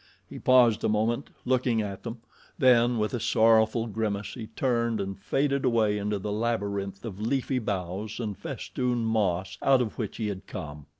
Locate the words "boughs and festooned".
7.59-9.05